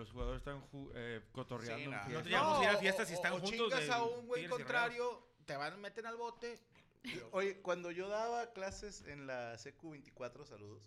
[0.00, 1.90] Los jugadores están ju- eh, cotorreando.
[1.90, 4.26] No te llamamos a ir a fiestas si están o juntos chingas de a un
[4.26, 6.58] güey contrario, te van, meten al bote.
[7.32, 10.82] Oye, cuando yo daba clases en la CQ24, saludos,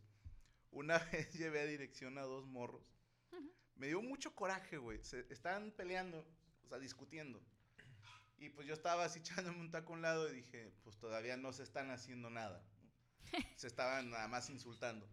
[0.71, 2.83] una vez llevé a dirección a dos morros.
[3.75, 5.03] Me dio mucho coraje, güey.
[5.03, 6.25] Se estaban peleando,
[6.63, 7.41] o sea, discutiendo.
[8.37, 11.37] Y pues yo estaba así echándome un taco a un lado y dije, pues todavía
[11.37, 12.63] no se están haciendo nada.
[13.55, 15.07] Se estaban nada más insultando.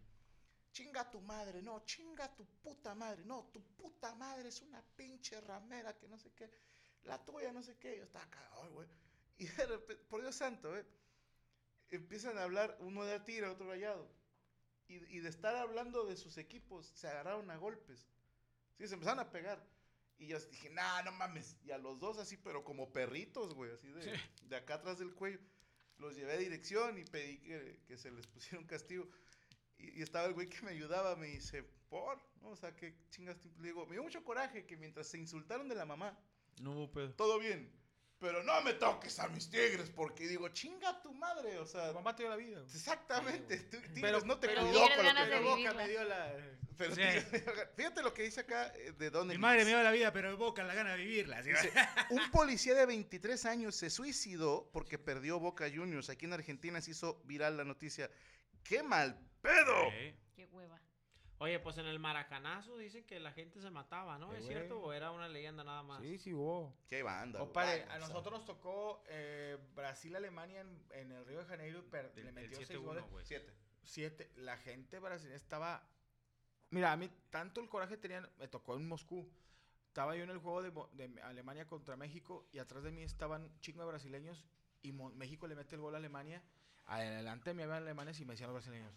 [0.72, 5.40] Chinga tu madre, no, chinga tu puta madre, no, tu puta madre es una pinche
[5.40, 6.50] ramera que no sé qué,
[7.04, 7.96] la tuya no sé qué.
[7.96, 8.88] Yo estaba cagado, güey.
[9.38, 10.84] Y de repente, por Dios santo, ¿eh?
[11.90, 14.08] Empiezan a hablar, uno de tira, otro rayado.
[14.86, 18.06] Y, y de estar hablando de sus equipos, se agarraron a golpes.
[18.78, 19.64] Sí, se empezaron a pegar.
[20.18, 21.56] Y yo dije, nah, no mames.
[21.64, 25.14] Y a los dos así, pero como perritos, güey, así de, de acá atrás del
[25.14, 25.40] cuello.
[25.98, 29.08] Los llevé a dirección y pedí que, que se les pusiera un castigo.
[29.82, 32.50] Y, y estaba el güey que me ayudaba, me dice, por, ¿no?
[32.50, 33.38] O sea, ¿qué chingas?
[33.40, 36.16] te-?" Le digo, me dio mucho coraje que mientras se insultaron de la mamá,
[36.60, 37.12] No hubo pedo.
[37.14, 37.70] todo bien.
[38.18, 41.88] Pero no me toques a mis tigres, porque digo, chinga tu madre, o sea.
[41.88, 42.60] Tu mamá te dio la vida.
[42.60, 42.70] güey.
[42.70, 45.40] Exactamente, tú- Tigres Pero- no te pero cuidó con lo que.
[45.40, 46.36] Boca me dio la.
[46.76, 47.00] Pero Sí.
[47.00, 47.24] Tigres-
[47.76, 49.32] fíjate lo que dice acá eh, de dónde.
[49.34, 51.38] Mi madre me dio la vida, pero Boca la gana de vivirla.
[51.38, 51.72] así, Dice,
[52.10, 56.10] un policía de 23 años se suicidó porque perdió Boca Juniors.
[56.10, 58.10] Aquí en Argentina se hizo viral la noticia.
[58.64, 59.90] ¡Qué mal pedo!
[59.90, 60.14] Sí.
[60.34, 60.80] Qué hueva.
[61.38, 64.34] Oye, pues en el maracanazo dicen que la gente se mataba, ¿no?
[64.34, 66.02] ¿Es cierto o era una leyenda nada más?
[66.02, 66.76] Sí, sí, hubo.
[66.86, 67.38] ¡Qué banda!
[67.38, 71.82] Compadre, a nosotros nos tocó eh, Brasil-Alemania en, en el Río de Janeiro.
[71.90, 73.04] per- El- le metió 6 7-1, goles.
[73.26, 73.54] Siete.
[73.82, 74.30] Siete.
[74.36, 75.82] La gente brasileña estaba.
[76.68, 78.28] Mira, a mí tanto el coraje tenían.
[78.38, 79.26] Me tocó en Moscú.
[79.86, 83.80] Estaba yo en el juego de, Alemania contra México y atrás de mí estaban chingo
[83.80, 84.44] de brasileños
[84.82, 86.44] y Mo- México le mete el gol a Alemania.
[86.92, 88.94] Adelante de mí había alemanes y me decían los brasileños: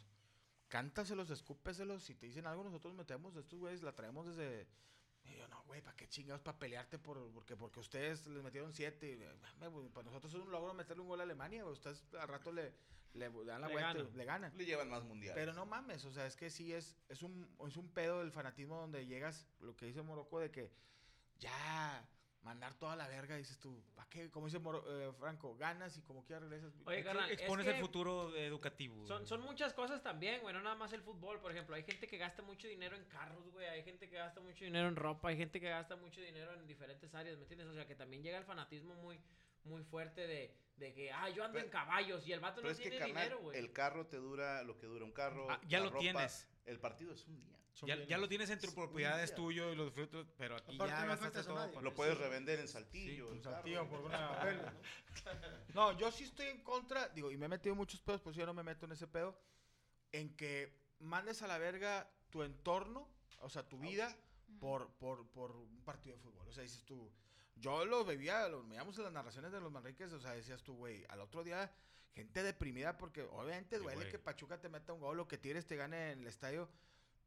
[0.68, 2.04] cántaselos, escúpeselos.
[2.04, 4.68] Si te dicen algo, nosotros metemos estos güeyes, la traemos desde.
[5.26, 6.42] Y yo, no, güey, ¿para qué chingados?
[6.42, 7.00] ¿Para pelearte?
[7.00, 9.12] Por, porque, porque ustedes les metieron siete.
[9.12, 11.74] Y, "Mame, güey, para nosotros es un logro meterle un gol a Alemania, güey.
[11.74, 12.74] Ustedes al rato le,
[13.14, 14.18] le dan la Le vuelta, ganan.
[14.18, 14.58] le ganan.
[14.58, 15.40] Le llevan más mundiales.
[15.40, 18.32] Pero no mames, o sea, es que sí es, es un, es un pedo del
[18.32, 20.74] fanatismo donde llegas, lo que dice Morocco, de que
[21.40, 22.06] ya
[22.44, 24.30] mandar toda la verga, dices tú, ¿para qué?
[24.30, 26.74] Como dice Moro- eh, Franco, ganas y como quieras regresas.
[26.86, 29.06] Oye, es Expones que el futuro educativo.
[29.06, 31.76] Son, son muchas cosas también, güey, no nada más el fútbol, por ejemplo.
[31.76, 33.68] Hay gente que gasta mucho dinero en carros, güey.
[33.68, 35.30] Hay gente que gasta mucho dinero en ropa.
[35.30, 37.68] Hay gente que gasta mucho dinero en diferentes áreas, ¿me entiendes?
[37.68, 39.20] O sea, que también llega el fanatismo muy,
[39.66, 42.70] muy fuerte de, de que, ah, yo ando Pero- en caballos y el vato no
[42.70, 43.58] es que, tiene carnal, dinero, güey.
[43.60, 45.48] el carro te dura lo que dura un carro.
[45.50, 46.48] Ah, ya la lo ropa, tienes.
[46.66, 47.50] El partido es un día.
[47.88, 50.94] Ya, ya lo tienes en tu propiedad, es tuyo y los frutos, pero aquí Aparte
[50.94, 51.56] ya no gastaste todo.
[51.56, 51.82] nadie.
[51.82, 53.30] Lo puedes revender en saltillo.
[53.30, 53.42] Carro.
[53.44, 54.74] saltillo por una pela.
[55.74, 58.36] No, yo sí estoy en contra, digo, y me he metido en muchos pedos, pues
[58.36, 59.38] yo no me meto en ese pedo,
[60.12, 63.10] en que mandes a la verga tu entorno,
[63.40, 64.16] o sea, tu vida,
[64.60, 66.48] por, por, por un partido de fútbol.
[66.48, 67.12] O sea, dices tú,
[67.56, 70.76] yo lo veía, lo veíamos en las narraciones de los Manriques, o sea, decías tú,
[70.76, 71.72] güey, al otro día,
[72.14, 74.12] gente deprimida, porque obviamente Sí, duele güey.
[74.12, 76.70] que Pachuca te meta un gol o que Tigres te gane en el estadio.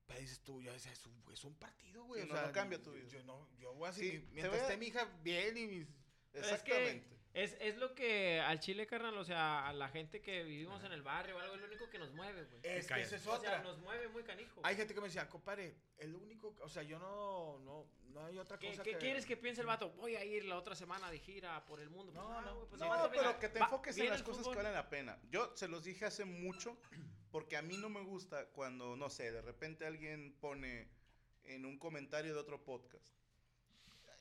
[0.06, 2.22] Pero dices tú, yo decía, es un, es un partido, güey.
[2.22, 3.08] Sí, o no, sea, no cambia tu yo- vida.
[3.08, 5.66] Yo, no, yo voy a Sí, seguir, te mientras a- esté mi hija bien y
[5.66, 5.82] mis...
[5.82, 5.88] Es
[6.32, 7.15] que Exactamente.
[7.36, 10.92] Es, es lo que al chile, carnal, o sea, a la gente que vivimos en
[10.92, 12.60] el barrio o algo, es lo único que nos mueve, güey.
[12.62, 13.62] Es que esa es O sea, otra.
[13.62, 14.62] nos mueve muy canijo.
[14.64, 18.38] Hay gente que me decía, compadre, el único, o sea, yo no, no, no hay
[18.38, 18.98] otra ¿Qué, cosa qué que...
[18.98, 19.90] quieres que piense el vato?
[19.90, 22.10] Voy a ir la otra semana de gira por el mundo.
[22.10, 22.54] Pues, No, ah, no.
[22.56, 24.52] güey, pues, No, si vas a pero que te va- enfoques en las cosas fútbol.
[24.54, 25.18] que valen la pena.
[25.30, 26.78] Yo se los dije hace mucho,
[27.30, 30.88] porque a mí no me gusta cuando, no sé, de repente alguien pone
[31.44, 33.12] en un comentario de otro podcast,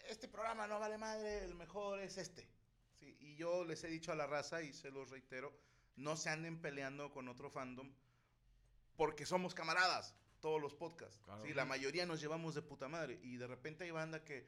[0.10, 2.46] este programa no vale madre, el mejor es este.
[3.26, 5.52] Y yo les he dicho a la raza, y se los reitero,
[5.96, 7.92] no se anden peleando con otro fandom,
[8.96, 11.18] porque somos camaradas, todos los podcasts.
[11.24, 11.44] Claro.
[11.44, 14.48] Sí, la mayoría nos llevamos de puta madre, y de repente hay banda que,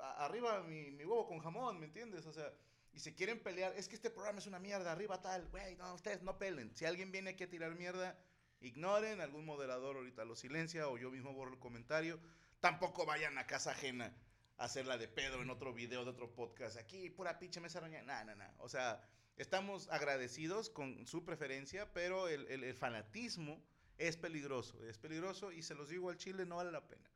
[0.00, 2.26] "A- arriba mi, mi huevo con jamón, ¿me entiendes?
[2.26, 2.52] O sea,
[2.92, 5.92] y se quieren pelear, es que este programa es una mierda, arriba tal, güey, no,
[5.94, 6.74] ustedes no pelen.
[6.76, 8.16] Si alguien viene aquí a tirar mierda,
[8.60, 12.18] ignoren, algún moderador ahorita lo silencia o yo mismo borro el comentario.
[12.60, 14.16] Tampoco vayan a casa ajena
[14.58, 16.76] hacerla de pedo en otro video de otro podcast.
[16.76, 18.02] Aquí, pura pinche mesa roña.
[18.02, 18.50] Nah, nah, nah.
[18.58, 19.00] O sea,
[19.36, 23.62] estamos agradecidos con su preferencia, pero el, el- el fanatismo
[23.98, 24.82] es peligroso.
[24.84, 27.10] Es peligroso y se los digo al chile, no vale la pena.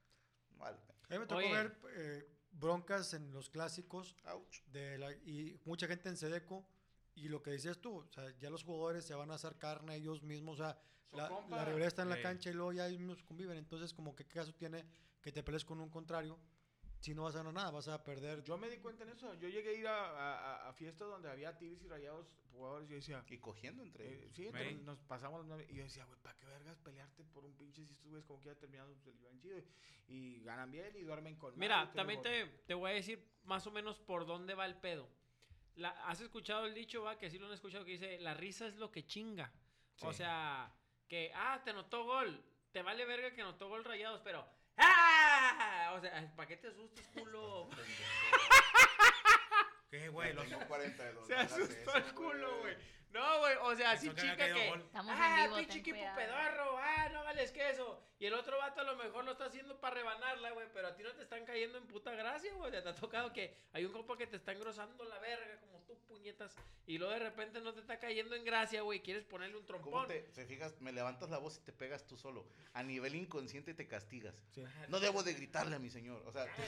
[0.50, 0.98] No vale la pena.
[1.08, 1.52] A mí me tocó Oye.
[1.52, 4.62] ver eh, broncas en los clásicos Ouch.
[4.66, 6.66] de la- y mucha gente en Sedeco.
[7.14, 9.96] Y lo que dices tú, o sea, ya los jugadores se van a hacer carne
[9.96, 10.60] ellos mismos.
[10.60, 10.78] O sea,
[11.12, 12.22] la, la rivalidad está en la Ey.
[12.22, 13.58] cancha y luego ya ellos mismos conviven.
[13.58, 14.84] Entonces, como que qué caso tiene
[15.20, 16.38] que te pelees con un contrario
[17.00, 18.42] si no vas a ganar nada, vas a perder.
[18.44, 19.34] Yo me di cuenta en eso.
[19.34, 22.90] Yo llegué a ir a, a- a fiestas donde había tigres y rayados jugadores y
[22.90, 23.24] yo decía...
[23.28, 24.34] Y cogiendo entre eh, ellos.
[24.34, 27.84] sí, entre- nos pasamos y yo decía, güey, ¿para qué vergas pelearte por un pinche
[27.86, 29.58] si estos güeyes como que ya terminaron se iban chido
[30.08, 33.70] y ganan bien y duermen con Mira, también te, te voy a decir más o
[33.70, 35.08] menos por dónde va el pedo.
[35.76, 37.16] La, ¿Has escuchado el dicho, va?
[37.16, 39.50] Que sí lo han escuchado, que dice, la risa es lo que chinga.
[40.02, 40.70] O sea,
[41.08, 42.44] que, ah, te anotó gol.
[42.72, 44.46] Te vale verga que anotó gol rayados, pero,
[44.76, 45.19] ¡ah!
[45.92, 47.68] O sea, ¿para qué te asustas, culo?
[49.90, 50.32] ¿Qué, güey?
[50.32, 50.48] Los...
[50.48, 52.76] Tengo 42, Se asustó el culo, güey.
[53.12, 54.68] No, güey, o sea, así chica que.
[54.68, 54.80] gol.
[54.82, 56.16] Estamos en ah, vivo, pinche equipo cuidado".
[56.16, 58.00] pedorro, ah, no vales queso.
[58.20, 60.94] Y el otro vato a lo mejor lo está haciendo para rebanarla, güey, pero a
[60.94, 62.70] ti no te están cayendo en puta gracia, güey.
[62.70, 65.98] Te ha tocado que hay un compa que te está engrosando la verga, como tú,
[66.86, 69.80] y luego de repente no te está cayendo en gracia, güey, quieres ponerle un ¿Cómo
[69.80, 70.08] trompón.
[70.08, 70.80] te, te fijas?
[70.80, 72.46] Me levantas la voz y te pegas tú solo.
[72.72, 74.34] A nivel inconsciente te castigas.
[74.52, 74.64] Sí.
[74.88, 76.22] No debo de gritarle a mi señor.
[76.26, 76.62] O sea, tú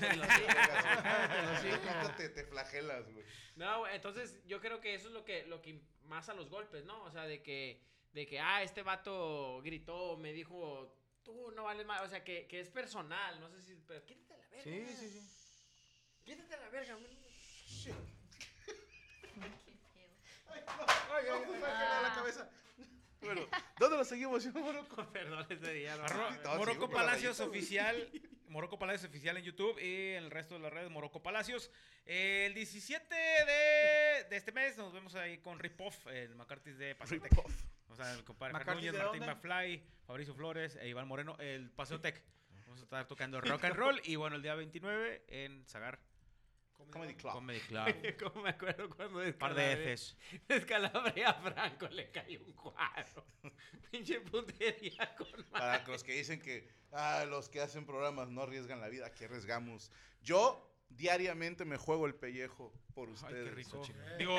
[2.16, 3.24] te, te flagelas, güey.
[3.56, 6.48] No, güey, entonces yo creo que eso es lo que, lo que más a los
[6.50, 7.02] golpes, ¿no?
[7.04, 7.82] O sea, de que,
[8.12, 12.46] de que, ah, este vato gritó, me dijo, tú no vales más, o sea, que,
[12.46, 14.62] que es personal, no sé si, pero quítate la verga.
[14.62, 15.28] Sí, sí, sí.
[16.24, 17.16] Quítate la verga, güey.
[21.14, 22.50] Ay, ay, ay, sácala la cabeza.
[23.20, 23.42] Bueno,
[23.78, 25.06] ¿dónde lo seguimos, señor Morocco?
[25.12, 26.04] Perdón ese día, no.
[26.04, 28.10] Arro- No, sí, Morocco Palacios oficial.
[28.48, 31.70] Morocco Palacios oficial en YouTube y en el resto de las redes Morocco Palacios.
[32.04, 37.18] El 17 de, de este mes nos vemos ahí con Ripoff, el McCarthy de Paseo
[37.20, 37.32] Tech.
[37.88, 39.26] O sea, el compadre Fer ¿McCarthy Núñez, de Martín?
[39.26, 42.22] McFly, Fabricio Flores e Iván Moreno, el Paseo Tech.
[42.66, 45.98] Vamos a estar tocando rock and roll y bueno, el día 29 en Sagar
[46.90, 47.32] Comedy Club.
[47.32, 47.86] Comedy Club.
[48.32, 50.16] Como me acuerdo cuando Un par de veces.
[50.48, 53.24] descalabré a Franco, le cayó un cuadro.
[53.90, 55.92] Pinche putería con Para madre.
[55.92, 59.90] los que dicen que ah, los que hacen programas no arriesgan la vida, aquí arriesgamos.
[60.22, 63.44] Yo diariamente me juego el pellejo por Ay, ustedes.
[63.48, 63.82] qué rico.
[64.18, 64.36] Digo,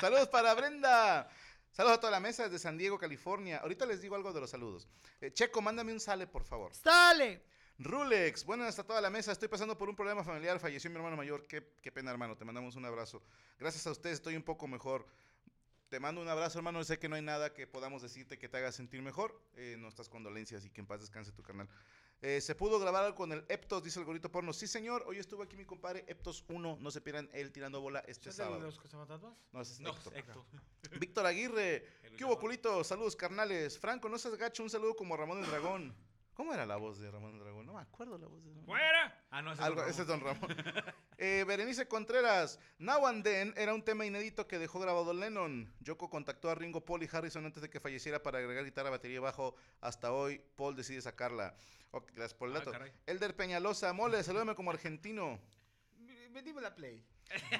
[0.00, 1.28] Saludos para Brenda.
[1.72, 3.58] Saludos a toda la mesa desde San Diego, California.
[3.58, 4.88] Ahorita les digo algo de los saludos.
[5.20, 6.72] Eh, Checo, mándame un sale, por favor.
[6.74, 7.42] ¡Sale!
[7.78, 9.32] Rulex, buenas a toda la mesa.
[9.32, 10.58] Estoy pasando por un problema familiar.
[10.58, 11.46] Falleció mi hermano mayor.
[11.46, 12.36] Qué, qué pena, hermano.
[12.36, 13.22] Te mandamos un abrazo.
[13.58, 15.06] Gracias a ustedes estoy un poco mejor.
[15.90, 16.82] Te mando un abrazo, hermano.
[16.84, 19.38] Sé que no hay nada que podamos decirte que te haga sentir mejor.
[19.56, 21.68] Eh, nuestras condolencias y que en paz descanse tu canal.
[22.22, 24.54] Eh, se pudo grabar algo con el Eptos, dice el gorrito porno.
[24.54, 25.04] Sí, señor.
[25.06, 26.78] Hoy estuvo aquí mi compadre Eptos 1.
[26.80, 28.62] No se pierdan él tirando bola este ¿Es el de sábado.
[28.62, 29.34] los cazafantasmas?
[29.52, 30.16] No, ese es no, Héctor.
[30.16, 30.44] Héctor.
[30.98, 31.86] Víctor Aguirre.
[32.16, 32.82] ¿Qué hubo, culito?
[32.84, 33.78] Saludos, carnales.
[33.78, 34.62] Franco, no seas gacho.
[34.62, 35.94] Un saludo como Ramón el Dragón.
[36.36, 37.64] ¿Cómo era la voz de Ramón Dragón?
[37.64, 38.66] No me acuerdo la voz de Ramón.
[38.66, 39.24] ¡Fuera!
[39.30, 40.20] Ah, no, ese es Don ese es Ramón.
[40.40, 40.94] Don Ramón.
[41.16, 42.60] Eh, Berenice Contreras.
[42.78, 45.72] Now and Then era un tema inédito que dejó grabado Lennon.
[45.80, 49.16] Yoko contactó a Ringo, Paul y Harrison antes de que falleciera para agregar guitarra, batería
[49.16, 49.56] y bajo.
[49.80, 51.54] Hasta hoy, Paul decide sacarla.
[51.92, 52.72] Ok, gracias por el Ah, dato.
[53.06, 53.94] Elder Peñalosa.
[53.94, 55.40] Mole, salúdame como argentino.
[56.32, 57.02] Me dime la play.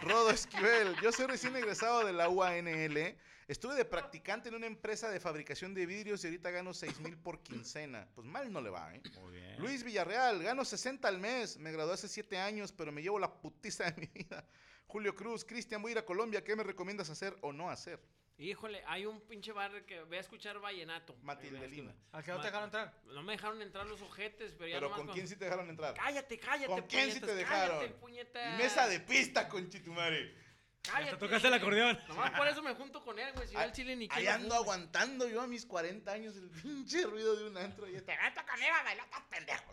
[0.02, 3.16] Rodo Esquivel, yo soy recién egresado de la UANL.
[3.48, 7.16] Estuve de practicante en una empresa de fabricación de vidrios y ahorita gano 6 mil
[7.16, 8.08] por quincena.
[8.14, 9.00] Pues mal no le va, ¿eh?
[9.20, 9.58] Muy bien.
[9.58, 11.56] Luis Villarreal, gano 60 al mes.
[11.58, 14.44] Me gradué hace 7 años, pero me llevo la putiza de mi vida.
[14.88, 16.42] Julio Cruz, Cristian, voy a ir a Colombia.
[16.42, 18.00] ¿Qué me recomiendas hacer o no hacer?
[18.38, 21.16] Híjole, hay un pinche bar que voy a escuchar vallenato.
[21.22, 21.94] Matildelina.
[22.12, 22.92] ¿A qué no te dejaron entrar?
[23.06, 25.44] No me dejaron entrar los ojetes, pero ya Pero nomás ¿con con- quién sí te
[25.46, 25.94] dejaron entrar?
[25.94, 27.78] Cállate, cállate, ¿Con quién sí te dejaron?
[27.78, 28.54] cállate, puñetas.
[28.54, 30.34] Y mesa de pista, con Chitumare.
[30.82, 31.16] Cállate.
[31.16, 31.98] tocaste el acordeón.
[32.08, 33.48] Nomás por eso me junto con él, güey.
[33.48, 37.34] Si al chile ni Ahí ando aguantando yo a mis 40 años el pinche ruido
[37.36, 39.72] de un antro y este gato canela baila estás pendejo.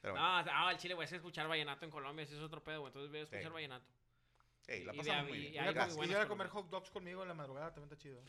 [0.00, 2.62] Pero bueno, No, no, al chile, güey, es escuchar vallenato en Colombia, ese es otro
[2.62, 2.90] pedo, güey.
[2.90, 3.48] Entonces voy a escuchar Sí.
[3.48, 3.86] vallenato.
[4.68, 5.54] Ey, la y pasamos muy bien.
[5.54, 5.58] y
[6.14, 8.20] a comer hot dogs conmigo en la madrugada también está chido.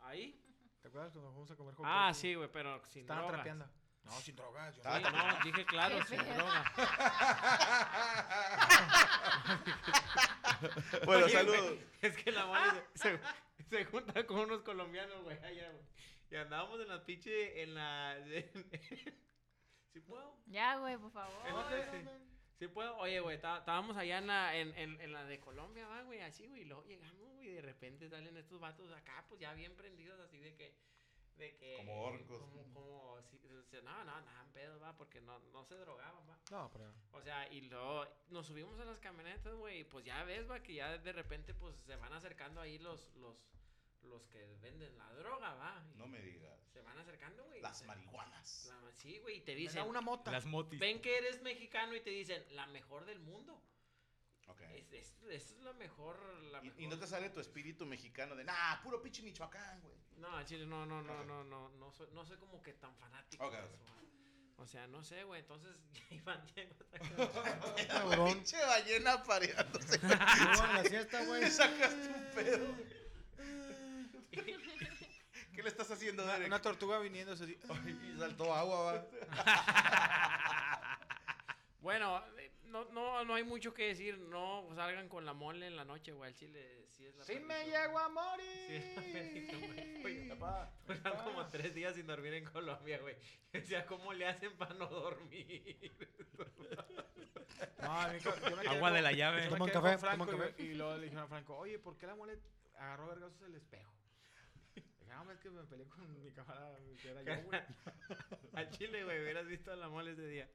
[0.00, 0.42] Ahí.
[0.82, 2.18] ¿Te acuerdas cuando fuimos a comer hot Ah, dogs?
[2.18, 3.36] sí, güey, pero sin Estaban drogas.
[3.36, 3.68] trapeando.
[4.04, 4.76] No, sin drogas.
[4.76, 6.64] Yo Sí, no, dije claro, sin droga.
[11.04, 11.78] Bueno, Oye, saludos.
[12.00, 13.20] Es que la mole se, se,
[13.68, 15.84] se junta con unos colombianos, güey, allá, güey.
[16.30, 18.16] Y andábamos en la pinche, en la...
[19.92, 20.36] ¿Sí puedo?
[20.46, 21.32] Ya, güey, por favor.
[21.90, 21.98] Sí,
[22.58, 22.96] sí puedo.
[22.98, 26.20] Oye, güey, tá- estábamos allá en la, en, en, en la de Colombia, va, güey,
[26.20, 26.62] así, güey.
[26.62, 30.18] Y luego llegamos, güey, y de repente salen estos vatos acá, pues ya bien prendidos,
[30.20, 30.74] así de que.
[31.36, 32.38] De que Como orcos.
[32.40, 33.48] Como, como, sí, sí,
[33.82, 36.38] no, no, nada, en pedo, va, porque no, no se drogaban, va.
[36.50, 36.90] No, pero...
[37.12, 40.62] O sea, y luego nos subimos a las camionetas, güey, y pues ya ves, va,
[40.62, 43.36] que ya de repente, pues se van acercando ahí los, los,
[44.06, 45.84] los que venden la droga, va.
[45.96, 46.58] No me digas.
[46.72, 47.60] Se van acercando, güey.
[47.60, 48.66] Las se- marihuanas.
[48.66, 49.76] la- sí, güey, y te dicen.
[49.76, 50.30] da una mota.
[50.30, 50.78] Las motis.
[50.80, 53.62] Ven que eres mexicano y te dicen la mejor del mundo.
[54.48, 54.60] Ok.
[54.62, 56.18] Es, es, es la mejor.
[56.52, 56.80] La Y, mejor.
[56.80, 59.96] y no te sale tu espíritu mexicano de, nah, puro pinche Michoacán, güey.
[60.18, 61.26] No, chile, no, no, no, Ok.
[61.26, 63.44] no, no, no soy, no soy como que tan fanático.
[63.44, 64.06] Ok, de eso, güey.
[64.58, 65.40] O sea, no sé, güey.
[65.40, 66.78] Entonces, ya iban, ya iban
[67.32, 68.32] sacando- Cabrón.
[68.34, 69.96] Pinche ballena pareándose.
[69.96, 70.08] En
[70.74, 71.42] la siesta, güey.
[71.50, 72.74] Sacaste un pedo.
[75.66, 76.46] ¿Qué le estás haciendo, Una, Derek?
[76.46, 77.58] una tortuga viniendo así.
[78.14, 79.06] Y saltó agua, va.
[81.80, 84.16] Bueno, eh, no, no, no hay mucho que decir.
[84.18, 86.30] No salgan con la mole en la noche, güey.
[86.30, 88.46] Al chile sí es la ¡Sí me llego a morir!
[88.68, 89.60] Sí, es la perdición,
[90.02, 90.28] güey.
[90.86, 93.16] Fueron como tres días sin dormir en Colombia, güey.
[93.60, 95.92] O sea, ¿cómo le hacen para no dormir?
[97.82, 99.44] No, a mí co- yo me quedé Agua de con- la llave.
[99.44, 100.62] yo me Toman quedé café, Franco toman y- café.
[100.62, 102.38] Y, luego le dijeron a Franco, oye, ¿por qué la mole
[102.78, 103.92] agarró vergazos el espejo?
[105.24, 107.60] No, es que me peleé con mi camarada, que era yo, güey.
[108.54, 110.48] Al chile, güey, hubieras visto a la mole ese día.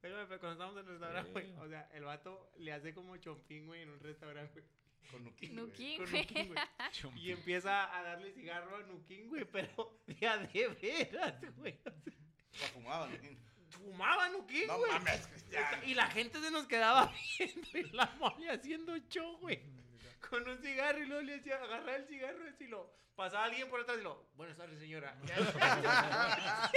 [0.00, 3.66] Pero, cuando estábamos en el restaurante, güey, o sea, el vato le hace como chompín,
[3.66, 4.72] güey, en un restaurante, güey.
[5.10, 5.52] Con Nuquín.
[5.54, 5.66] güey.
[5.66, 6.22] Nuquín, Con güey.
[6.22, 7.18] Nuquín, güey.
[7.24, 11.78] Y empieza a darle cigarro a Nuquín, güey, pero de a de veras, güey.
[11.84, 13.38] La fumaba, Nuquín.
[13.70, 14.92] Fumaba Nuquín, No güey.
[14.92, 15.64] mames, Cristian.
[15.88, 19.60] Y la gente se nos quedaba viendo y la mole haciendo show, güey.
[20.28, 23.80] Con un cigarro y luego le hacía agarrar el cigarro y lo pasaba alguien por
[23.80, 25.14] atrás y lo, buenas tardes, señora.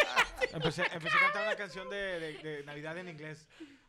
[0.51, 3.47] Empecé, empecé a cantar una canción de, de, de Navidad en inglés.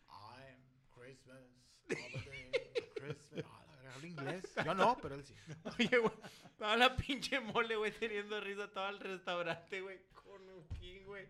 [0.08, 0.62] I'm
[0.94, 1.42] Christmas,
[2.94, 3.44] Christmas.
[3.44, 4.44] Ah, ¿Habla inglés?
[4.64, 5.34] Yo no, pero él sí.
[5.78, 6.12] Oye, güey,
[6.50, 11.26] estaba la pinche mole, güey, teniendo risa todo el restaurante, güey, con un king, güey.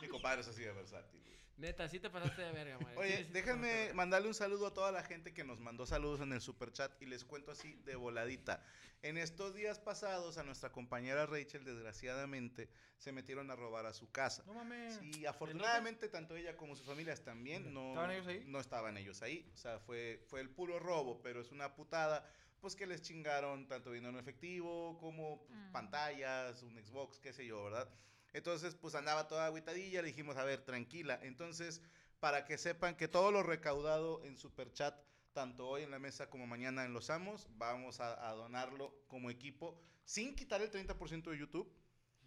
[0.00, 1.20] Mi compadre es así de versátil.
[1.22, 1.39] güey.
[1.60, 2.96] Neta, sí te pasaste de verga, güey.
[2.96, 6.20] Oye, Sí, sí déjenme mandarle un saludo a toda la gente que nos mandó saludos
[6.20, 8.64] en el super chat y les cuento así de voladita.
[9.02, 14.10] En estos días pasados a nuestra compañera Rachel desgraciadamente se metieron a robar a su
[14.10, 14.42] casa.
[14.46, 15.00] No mames.
[15.02, 18.44] Y afortunadamente tanto ella como sus familias también no ¿Estaban ellos ahí?
[18.46, 22.26] No estaban ellos ahí, o sea, fue fue el puro robo, pero es una putada
[22.60, 25.72] pues que les chingaron tanto dinero en efectivo como pues, Mm.
[25.72, 27.88] pantallas, un Xbox, qué sé yo, ¿verdad?
[28.32, 31.18] Entonces, pues andaba toda agüitadilla, le dijimos, a ver, tranquila.
[31.22, 31.82] Entonces,
[32.20, 34.94] para que sepan que todo lo recaudado en Superchat,
[35.32, 39.30] tanto hoy en la mesa como mañana en Los Amos, vamos a, a donarlo como
[39.30, 41.72] equipo, sin quitar el 30% de YouTube.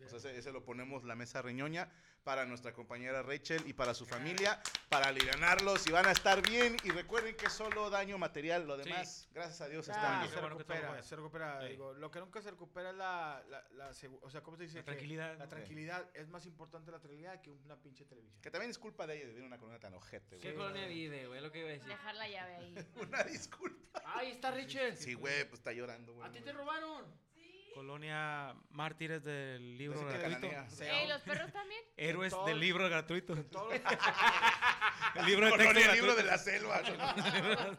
[0.06, 1.90] O sea, ese, ese lo ponemos la mesa reñoña
[2.24, 6.78] para nuestra compañera Rachel y para su familia, para alivianarlos y van a estar bien.
[6.84, 8.84] Y recuerden que solo daño material, lo Sí.
[8.90, 10.40] demás, gracias a Dios, están qué bien.
[10.42, 11.62] se recupera, se recupera.
[11.62, 11.68] Sí.
[11.70, 13.92] Digo, lo que nunca se recupera es la, la, la
[14.22, 14.78] o sea, ¿cómo se dice?
[14.78, 15.38] La tranquilidad.
[15.38, 18.42] La tranquilidad es más importante la tranquilidad que una pinche televisión.
[18.42, 20.56] Que también es culpa de ella de vivir una colonia tan ojete, ¿Qué güey.
[20.56, 21.42] colonia vive, güey?
[21.42, 21.90] Lo que iba a decir.
[21.90, 22.76] Dejar la llave ahí.
[22.96, 24.02] Una disculpa.
[24.06, 24.96] Ay, está Richard.
[24.96, 26.28] Sí, güey, pues está llorando, güey.
[26.28, 27.06] ¿A ti te robaron?
[27.74, 30.40] Colonia Mártires del libro que gratuito.
[30.42, 30.70] cananea.
[30.70, 30.84] Sí.
[30.84, 31.82] Ey, ¿los perros también?
[31.98, 33.36] Héroes Todo- del libro gratuito.
[33.46, 33.70] Todo
[35.16, 36.82] lo- El libro de texto Colonia libro de la selva.
[36.82, 37.78] ¿no?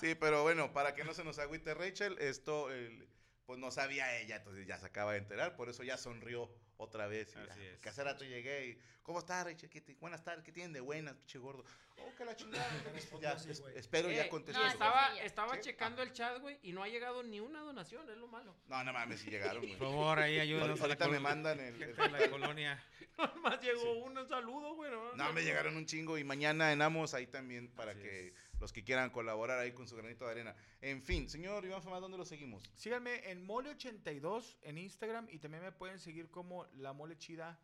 [0.00, 3.08] sí, pero bueno, para que no se nos agüite Rachel, esto, el-
[3.46, 7.06] pues no sabía ella, entonces ya se acaba de enterar, por eso ya sonrió otra
[7.06, 7.34] vez.
[7.36, 7.72] y Así es.
[7.74, 11.38] porque hace rato llegué y, ¿cómo estás, te- buenas tardes, ¿qué tienen de buenas, pinche
[11.38, 11.64] gordo?
[11.98, 12.66] Oh, que la chingada.
[13.20, 14.60] ya, es- espero ya Eh, contestó.
[14.60, 14.74] no, eso.
[14.74, 15.20] Estaba, Sí.
[15.22, 15.60] estaba Sí.
[15.62, 18.54] checando el chat, güey, y no ha llegado ni una donación, es lo malo.
[18.68, 19.76] No, no mames, si llegaron, güey.
[19.76, 20.80] Por favor, ahí ayúdenos.
[20.80, 21.94] a la Ahorita me mandan el...
[21.96, 22.82] la colonia.
[23.36, 24.90] Nomás llegó uno, un saludo, güey.
[24.90, 25.14] nomás.
[25.16, 28.34] No, me llegaron un chingo y mañana en Amos ahí también para Así que es.
[28.64, 30.56] Los que quieran colaborar ahí con su granito de arena.
[30.80, 32.62] En fin, señor Iván Fama, ¿dónde lo seguimos?
[32.74, 37.60] Síganme en Mole82 en Instagram y también me pueden seguir como La Mole Chida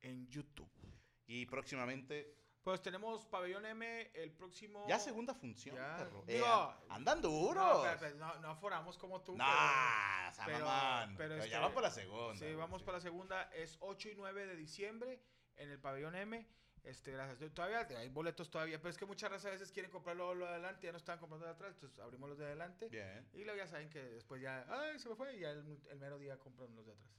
[0.00, 0.70] en YouTube.
[1.26, 4.86] Y próximamente Pues tenemos Pabellón M el próximo.
[4.88, 5.96] Ya segunda función, Ya.
[5.98, 6.24] perro.
[6.26, 7.80] Digo, Eh, andan No, duros.
[7.82, 9.36] pero- pero no, no aforamos como tú.
[9.36, 12.36] Nah, pero- pero Pero este- ya va para la segunda.
[12.38, 12.84] Sí, vamos sí.
[12.86, 13.42] para la segunda.
[13.52, 15.20] Es 8 y 9 de diciembre
[15.56, 16.46] en el Pabellón M.
[16.84, 17.52] Este, gracias.
[17.52, 20.52] Todavía hay boletos todavía, pero es que muchas veces a veces quieren comprarlo lo de
[20.52, 22.88] adelante, ya no están comprando de atrás, entonces abrimos los de adelante.
[22.88, 23.26] Bien.
[23.32, 25.98] Y luego ya saben que después ya, ay, se me fue, y ya el, el
[25.98, 27.14] mero día compran los de atrás.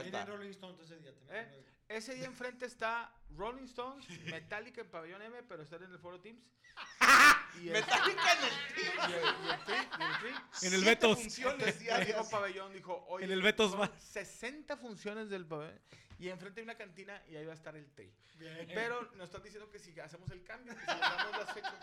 [0.00, 0.24] Está.
[0.24, 1.12] Rolling Stones ese día.
[1.28, 1.64] ¿Eh?
[1.88, 6.18] Ese día enfrente está Rolling Stones, Metallica en Pabellón M, pero están en el Foro
[6.20, 6.42] Teams.
[7.60, 10.66] Y el, Metallica en el y el, y el Tri, y el Tri.
[10.66, 11.18] En el Betos.
[11.18, 12.08] funciones diarias.
[12.08, 13.90] mismo pabellón dijo, oye, En el Betos más.
[13.98, 15.78] 60 funciones del pabellón.
[16.18, 18.12] Y enfrente hay una cantina y ahí va a estar el tri.
[18.38, 18.68] Bien.
[18.72, 21.74] Pero nos están diciendo que si hacemos el cambio, que si le damos las fechas.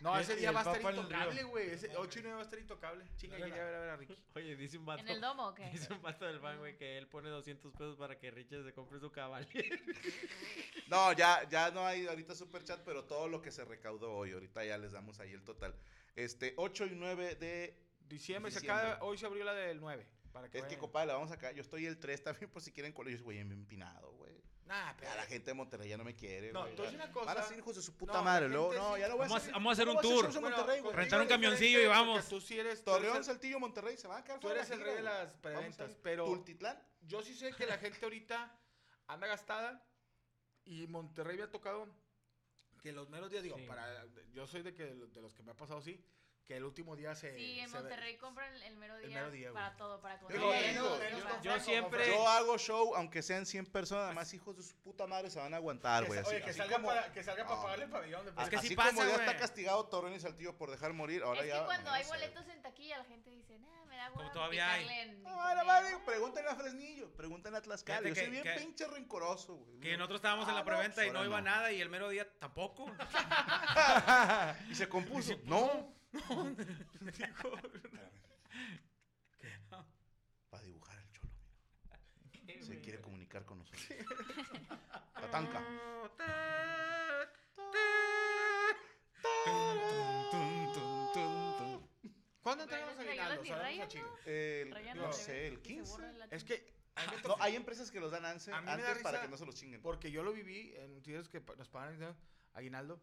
[0.00, 1.70] No, ese día va a estar intocable, güey.
[1.70, 3.04] Ese 8 y 9 va a estar intocable.
[3.16, 4.16] Chinga, quería ver a, ver a Ricky.
[4.34, 5.02] Oye, dice un vato.
[5.02, 5.68] ¿En el domo o qué?
[5.70, 8.72] Dice un vato del fan, güey, que él pone 200 pesos para que Richard se
[8.72, 9.48] compre su caballo.
[10.86, 14.32] No, ya, ya no hay ahorita super chat, pero todo lo que se recaudó hoy,
[14.32, 15.74] ahorita ya les damos ahí el total.
[16.14, 17.80] Este, 8 y 9 de...
[18.06, 20.06] Diciembre, se acaba, hoy se abrió la del 9.
[20.30, 20.80] Para que Es que, vayan.
[20.80, 21.52] compadre, la vamos acá.
[21.52, 24.23] Yo estoy el 3 también, por si quieren colegios, güey, bien empinado, güey.
[24.66, 25.10] Nah, pero.
[25.10, 26.74] Ya la gente de Monterrey ya no me quiere, No, güey.
[26.74, 27.26] decir una cosa.
[27.26, 28.48] Van a ser hijos de su puta No, la madre.
[28.48, 30.00] Luego, gente no, sí- ya no voy a Vamos a- hacer- vamos a hacer un
[30.00, 30.40] tour.
[30.40, 32.28] Bueno, contigo Rentar un es diferente camioncillo y porque vamos.
[32.28, 32.82] Tú sí eres.
[32.82, 34.86] tú eres Torreón, el- Saltillo, Monterrey, se van a quedar Tú fuera eres el gira,
[34.86, 35.14] rey de güey.
[35.14, 36.82] las Vamos preventas, pero Tultitlán.
[37.02, 38.58] yo sí sé que la gente ahorita
[39.06, 39.86] anda gastada
[40.64, 41.86] y Monterrey me ha tocado
[42.82, 43.64] que los meros días, digo, Sí.
[43.66, 46.02] para, yo soy de, que, de los que me ha pasado así,
[46.46, 47.34] que el último día se...
[47.34, 49.62] Sí, en se ve- Monterrey compran el mero el día, mero día, güey.
[49.62, 50.38] para todo, para comer.
[51.42, 55.30] yo siempre- Yo hago show, aunque sean 100 personas, además hijos de su puta madre
[55.30, 56.18] se van a aguantar, güey.
[56.20, 57.62] así- oye, que así salga, como- para, que salga para No.
[57.62, 58.24] pagarle el pabellón.
[58.26, 58.44] después.
[58.44, 61.22] Es que así sí como pasa, ya está castigado Torreón y Saltillo por dejar morir,
[61.22, 61.60] ahora Es ya...
[61.60, 62.10] que cuando no hay sé.
[62.10, 64.84] boletos en taquilla, la gente dice, nah, me da Como hueva todavía hay.
[64.84, 65.26] No, internet".
[65.34, 68.00] ahora va, digo, pregúntenle a Fresnillo, pregúntenle a Tlaxcala.
[68.00, 69.80] Fíjate Yo soy que- bien que- pinche rencoroso, güey.
[69.80, 71.88] Que nosotros estábamos en Ah, la no, preventa y pues no iba nada y el
[71.88, 72.84] mero día tampoco.
[74.70, 75.34] Y se compuso.
[75.44, 75.93] No.
[80.52, 81.32] Va a dibujar el cholo,
[82.32, 82.62] mira.
[82.64, 83.84] Se quiere comunicar con nosotros.
[85.20, 85.62] Tatanca.
[92.42, 93.80] ¿Cuándo entregamos ¿les regalan aguinaldos?
[93.80, 94.04] a Chile.
[94.26, 95.92] El- no sé, el que se 15.
[95.92, 96.74] borra la Es que
[97.26, 98.48] No, hay empresas que los dan antes,
[99.02, 99.80] para que no se los chinguen.
[99.80, 102.14] Porque yo lo viví en tíos que nos pagan ¿no?
[102.52, 103.00] aguinaldo,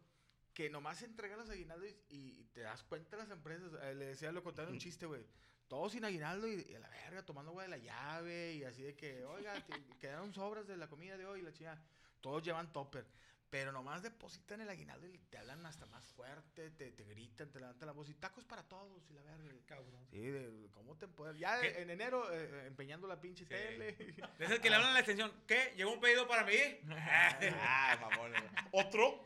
[0.54, 3.70] que nomás entregan los aguinaldos y, y te das cuenta las empresas.
[3.82, 5.24] eh, le decía, lo contaron un chiste, güey.
[5.68, 8.82] Todos sin aguinaldo y, y a la verga, tomando agua de la llave y así
[8.82, 11.82] de que, oiga, te- quedaron sobras de la comida de hoy la chingada.
[12.20, 13.06] Todos llevan topper.
[13.48, 17.60] Pero nomás depositan el aguinaldo y te hablan hasta más fuerte, te, te gritan, te
[17.60, 19.52] levantan la voz y tacos para todos y la verga.
[19.66, 20.06] Cabrón.
[20.10, 21.38] Sí, de, ¿cómo te empoderas?
[21.38, 21.82] Ya ¿Qué?
[21.82, 23.50] en enero eh, empeñando la pinche Sí.
[23.50, 23.94] tele.
[24.38, 25.30] Es el que le hablan a la extensión.
[25.46, 25.74] ¿Qué?
[25.76, 26.54] ¿Llegó un pedido para mí?
[27.60, 28.32] Ah, mamón.
[28.72, 29.22] ¿Otro?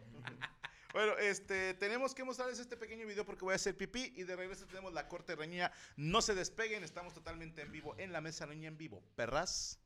[0.96, 4.35] Bueno, este, tenemos que mostrarles este pequeño video porque voy a hacer pipí y de
[4.35, 5.70] regreso tenemos la corte reñida.
[5.94, 9.02] No se despeguen, estamos totalmente en vivo en la mesa reñida en vivo.
[9.14, 9.78] Perras.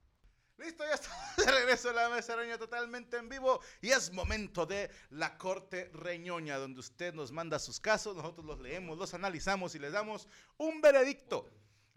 [0.56, 4.66] Listo, ya estamos de regreso en la mesa reñoña totalmente en vivo y es momento
[4.66, 9.74] de la corte reñoña donde usted nos manda sus casos, nosotros los leemos, los analizamos
[9.74, 11.50] y les damos un veredicto.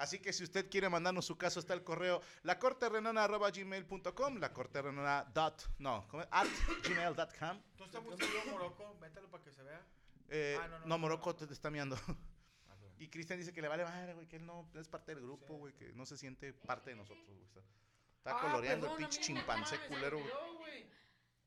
[0.03, 6.05] Así que si usted quiere mandarnos su caso, está el correo lacorterenona.gmail.com, lacorterenona dot, no,
[6.29, 6.47] at
[6.87, 7.61] gmail.com.
[7.77, 8.97] ¿Tú estás frío, Morocco?
[8.99, 9.81] Mételo para que se vea.
[10.27, 11.95] Eh, Ah, no, no, no, Morocco te, te está miando.
[12.99, 15.55] Y Cristian dice que le vale madre, güey, que él no es parte del grupo,
[15.55, 17.43] güey, que no se siente parte de nosotros, güey.
[17.43, 17.59] Está,
[18.17, 20.19] está coloreando el pinche chimpancé culero,
[20.57, 20.85] güey.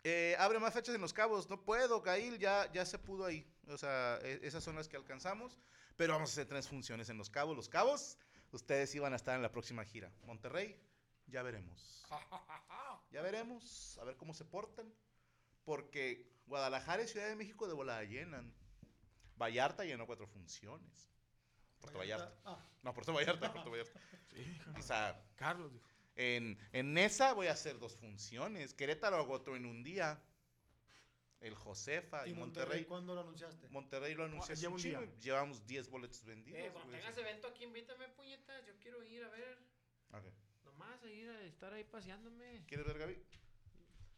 [0.05, 1.49] Eh, abre más fechas en Los Cabos.
[1.49, 3.47] No puedo, Gail, ya, ya se pudo ahí.
[3.69, 5.57] O sea, e- esas son las que alcanzamos.
[5.97, 7.57] Pero vamos a hacer tres funciones en Los Cabos.
[7.57, 8.19] Los Cabos,
[8.53, 10.13] ustedes iban a estar en la próxima gira.
[10.25, 10.81] Monterrey,
[11.27, 12.05] ya veremos.
[13.13, 14.93] Ya veremos, a ver cómo se portan.
[15.65, 18.53] Porque Guadalajara y Ciudad de México de volada llenan.
[19.37, 21.09] Vallarta llenó cuatro funciones.
[21.81, 22.35] Puerto Vallarta.
[22.45, 24.01] Ah, No, Puerto Vallarta, Puerto Vallarta.
[25.37, 25.87] Carlos dijo.
[26.17, 28.75] en, en esa voy a hacer dos funciones.
[28.75, 30.21] Querétaro hago otro en un día.
[31.47, 32.65] El Josefa y, ¿Y Monterrey.
[32.65, 33.69] Monterrey cuándo lo anunciaste?
[33.69, 35.01] Monterrey lo anuncié un día.
[35.03, 36.59] y Llevamos 10 boletos vendidos.
[36.59, 38.67] Eh, cuando tengas evento aquí, invítame, puñetas.
[38.67, 39.59] Yo quiero ir a ver.
[40.13, 40.25] Ok.
[40.65, 42.65] Nomás a ir a estar ahí paseándome.
[42.67, 43.23] ¿Quieres ver, Gaby?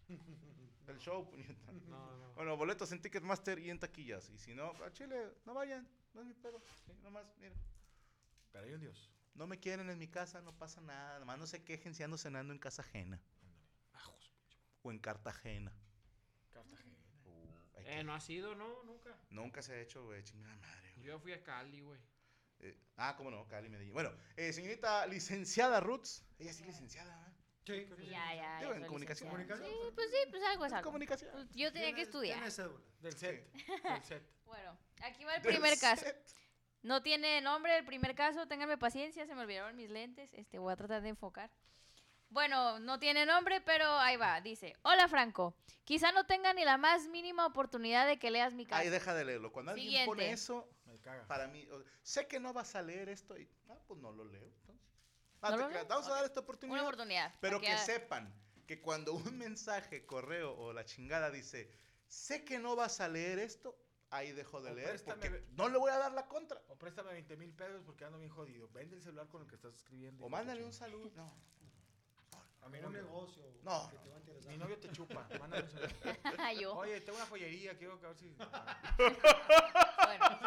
[0.88, 1.70] El show, puñeta.
[1.86, 2.32] No, no.
[2.32, 4.30] Bueno, boletos en Ticketmaster y en taquillas.
[4.30, 5.86] Y si no, a Chile, no vayan.
[6.14, 6.62] No es mi pedo.
[6.86, 7.58] Sí, nomás, miren.
[8.52, 9.10] Pero hay un Dios.
[9.34, 11.18] No me quieren en mi casa, no pasa nada.
[11.18, 13.20] Nomás no se quejen si ando cenando en casa ajena.
[14.82, 15.72] O en Cartagena.
[16.50, 16.96] Cartagena.
[17.28, 18.82] Uh, Eh, no ha sido, ¿no?
[18.84, 19.16] Nunca.
[19.30, 20.22] Nunca se ha hecho, güey.
[20.22, 21.06] Chingada madre, güey.
[21.06, 22.00] Yo fui a Cali, güey.
[22.60, 23.94] Eh, ah, cómo no, Cali, Medellín.
[23.94, 26.24] Bueno, eh, señorita licenciada Roots.
[26.38, 27.32] Ella sí licenciada, ¿eh?
[27.64, 28.60] Sí, sí, Ya, ya.
[28.62, 29.28] Ya en comunicación.
[29.30, 29.68] Comunicación.
[29.68, 30.84] Sí, pues sí, pues algo es algo.
[30.84, 31.30] comunicación.
[31.32, 32.36] Pues yo tenía que estudiar.
[32.38, 32.84] Tiene cédula.
[33.00, 33.52] Del set.
[33.52, 34.22] Del set.
[34.48, 36.04] Bueno, aquí va el Del primer caso.
[36.06, 36.16] set.
[36.82, 40.72] No tiene nombre el primer caso, ténganme paciencia, se me olvidaron mis lentes, este voy
[40.72, 41.50] a tratar de enfocar.
[42.30, 46.76] Bueno, no tiene nombre, pero ahí va, dice, hola Franco, quizá no tenga ni la
[46.76, 48.82] más mínima oportunidad de que leas mi caso.
[48.82, 49.50] Ahí deja de leerlo.
[49.50, 50.06] Cuando alguien Siguiente.
[50.06, 51.26] pone eso, Me caga.
[51.26, 54.24] para mí, o- sé que no vas a leer esto y, ah, pues no lo
[54.24, 54.44] leo.
[54.44, 54.86] entonces.
[55.40, 55.88] Ah, ¿No te lo creas, lees?
[55.88, 56.82] Vamos a dar esta Una oportunidad.
[56.82, 57.34] oportunidad.
[57.40, 58.34] Pero para que sepan
[58.66, 61.70] que cuando un mensaje, correo o la chingada dice,
[62.06, 63.74] sé que no vas a leer esto,
[64.10, 66.60] ahí dejo de O leer préstame porque no le voy a dar la contra.
[66.68, 68.68] O préstame 20 mil pesos porque ando bien jodido.
[68.70, 70.22] Vende el celular con el que estás escribiendo.
[70.24, 71.10] O mándale un saludo.
[71.16, 71.32] No,
[72.76, 73.02] A novio.
[73.02, 73.42] negocio.
[73.62, 73.88] No.
[73.90, 74.52] que te va a interesar.
[74.52, 75.26] Mi novio te chupa.
[75.40, 75.88] Mándale un saludo.
[76.60, 76.74] Yo.
[76.74, 77.76] Oye, tengo una joyería.
[77.76, 78.34] Quiero que a ver si.
[78.98, 80.38] Bueno.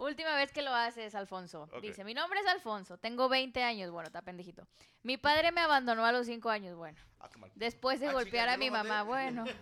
[0.00, 1.68] Última vez que lo haces, Alfonso.
[1.82, 3.90] Dice, mi nombre es Alfonso, tengo 20 años.
[3.90, 4.66] Bueno, está pendejito.
[5.02, 6.74] Mi padre me abandonó a los 5 años.
[6.74, 6.98] Bueno.
[7.18, 7.50] Ah, qué mal.
[7.54, 9.02] Después de Ah, golpear a mi mamá.
[9.02, 9.44] Bueno.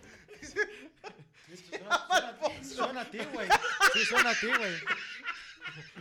[1.49, 3.47] Sí, Suena, suena- suena a ti, güey.
[3.93, 4.73] Sí, suena a ti, güey.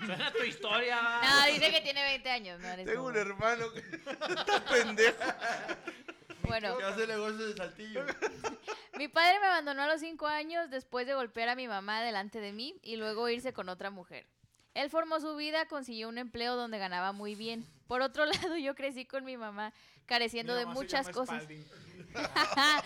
[0.05, 1.01] Suena tu historia.
[1.23, 2.61] No, dice que tiene 20 años.
[2.61, 5.19] No eres Tengo un hermano que está pendejo.
[6.43, 6.79] Bueno.
[6.79, 8.05] Que hace negocios de saltillo.
[8.99, 12.41] Mi padre me abandonó a los cinco años después de golpear a mi mamá delante
[12.41, 14.27] de mí y luego irse con otra mujer.
[14.75, 17.67] Él formó su vida, consiguió un empleo donde ganaba muy bien.
[17.87, 19.73] Por otro lado, yo crecí con mi mamá,
[20.07, 21.45] careciendo Mi de mamá se muchas llama cosas.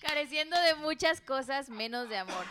[0.00, 2.46] Careciendo de muchas cosas menos de amor.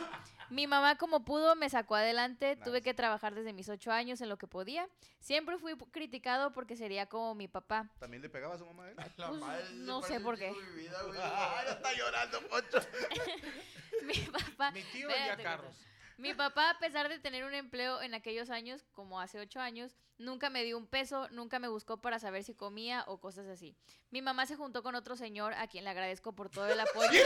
[0.49, 4.29] Mi mamá como pudo me sacó adelante, tuve que trabajar desde mis ocho años en
[4.29, 4.87] lo que podía.
[5.19, 7.89] Siempre fui criticado porque sería como mi papá.
[7.99, 8.95] ¿También le pegaba a su mamá a él?
[8.95, 10.53] Pues, no sé por qué.
[10.89, 12.79] Ya está llorando, Poncho.
[14.03, 14.71] Mi papá...
[14.71, 15.75] Mi tío vendía carros.
[16.19, 19.95] Mi papá, a pesar de tener un empleo en aquellos años, como hace ocho años,
[20.17, 23.77] nunca me dio un peso, nunca me buscó para saber si comía o cosas así.
[24.09, 27.21] Mi mamá se juntó con otro señor a quien le agradezco por todo el apoyo.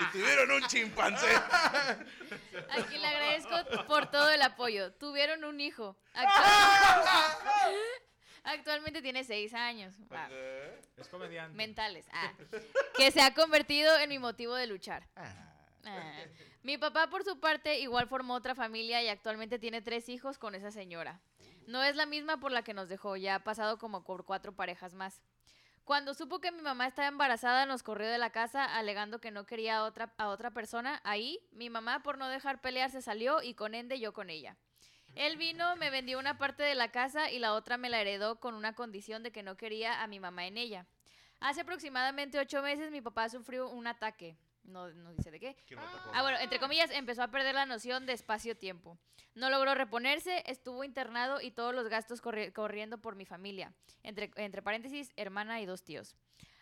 [0.00, 1.26] Y tuvieron un chimpancé.
[2.70, 4.92] A quien le agradezco por todo el apoyo.
[4.94, 5.96] Tuvieron un hijo.
[6.14, 7.74] Actual-
[8.44, 9.94] Actualmente tiene seis años.
[10.10, 10.28] Ah,
[10.96, 11.56] Es comediante.
[11.56, 12.06] mentales.
[12.12, 12.32] Ah.
[12.96, 15.06] Que se ha convertido en mi motivo de luchar.
[15.16, 15.32] Ah,
[15.86, 16.12] Ah.
[16.62, 20.54] Mi papá, por su parte, igual formó otra familia y actualmente tiene tres hijos con
[20.54, 21.20] esa señora.
[21.66, 24.52] No es la misma por la que nos dejó, ya ha pasado como por cuatro
[24.56, 25.20] parejas más.
[25.84, 29.44] Cuando supo que mi mamá estaba embarazada, nos corrió de la casa alegando que no
[29.44, 31.02] quería a otra, a otra persona.
[31.04, 34.56] Ahí, mi mamá, por no dejar pelear, se salió y con ende yo con ella.
[35.14, 38.40] Él vino, me vendió una parte de la casa y la otra me la heredó
[38.40, 40.86] con una condición de que no quería a mi mamá en ella.
[41.38, 44.38] Hace aproximadamente ocho meses mi papá sufrió un ataque.
[44.64, 45.56] No, no dice de qué.
[45.66, 46.10] ¿quién lo atacó?
[46.14, 48.98] Ah, bueno, entre comillas, empezó a perder la noción de espacio-tiempo.
[49.34, 53.72] No logró reponerse, estuvo internado y todos los gastos corri- corriendo por mi familia.
[54.02, 56.14] Entre, entre paréntesis, hermana y dos tíos.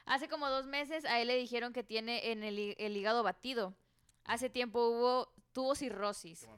[0.04, 3.74] Hace como dos meses a él le dijeron que tiene en el, el hígado batido.
[4.24, 6.48] Hace tiempo hubo, tuvo cirrosis.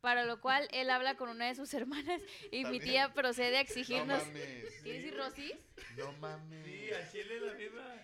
[0.00, 3.60] Para lo cual él habla con una de sus hermanas y mi tía procede a
[3.62, 4.26] No exigirnos.
[4.26, 4.82] mames.
[4.82, 5.54] ¿Tienes cirrosis?
[5.96, 6.64] No mames.
[6.64, 7.94] Sí, al chile la misma.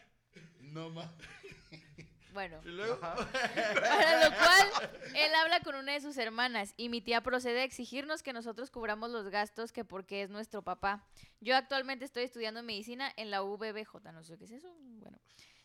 [0.61, 1.28] No mames.
[2.35, 2.61] Bueno.
[2.64, 7.23] Y luego, Para lo cual, él habla con una de sus hermanas y mi tía
[7.23, 11.07] procede a exigirnos que nosotros cubramos los gastos que porque es nuestro papá.
[11.40, 14.75] Yo actualmente estoy estudiando medicina en la UBBJ, no sé qué es eso.
[14.81, 15.16] Bueno,